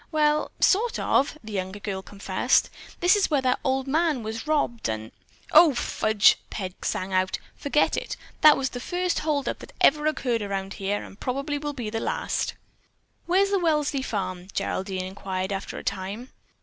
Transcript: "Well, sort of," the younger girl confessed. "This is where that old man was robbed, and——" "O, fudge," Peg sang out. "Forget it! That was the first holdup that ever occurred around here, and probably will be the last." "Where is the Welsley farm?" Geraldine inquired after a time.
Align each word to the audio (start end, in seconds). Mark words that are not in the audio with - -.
"Well, 0.11 0.49
sort 0.59 0.97
of," 0.97 1.37
the 1.43 1.51
younger 1.53 1.79
girl 1.79 2.01
confessed. 2.01 2.71
"This 3.01 3.15
is 3.15 3.29
where 3.29 3.43
that 3.43 3.59
old 3.63 3.85
man 3.85 4.23
was 4.23 4.47
robbed, 4.47 4.89
and——" 4.89 5.11
"O, 5.51 5.75
fudge," 5.75 6.39
Peg 6.49 6.83
sang 6.83 7.13
out. 7.13 7.37
"Forget 7.55 7.95
it! 7.95 8.17
That 8.41 8.57
was 8.57 8.69
the 8.69 8.79
first 8.79 9.19
holdup 9.19 9.59
that 9.59 9.73
ever 9.79 10.07
occurred 10.07 10.41
around 10.41 10.73
here, 10.73 11.03
and 11.03 11.19
probably 11.19 11.59
will 11.59 11.73
be 11.73 11.91
the 11.91 11.99
last." 11.99 12.55
"Where 13.27 13.41
is 13.43 13.51
the 13.51 13.59
Welsley 13.59 14.01
farm?" 14.01 14.47
Geraldine 14.55 15.05
inquired 15.05 15.51
after 15.53 15.77
a 15.77 15.83
time. 15.83 16.29